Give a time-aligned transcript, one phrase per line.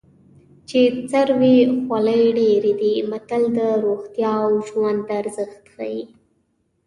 [0.69, 0.79] چې
[1.11, 5.99] سر وي خولۍ ډېرې دي متل د روغتیا او ژوند ارزښت ښيي